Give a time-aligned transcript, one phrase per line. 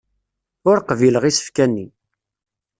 [0.69, 1.87] Ur qbileɣ isefka-nni.